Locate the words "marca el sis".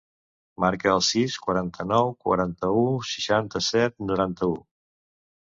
0.63-1.35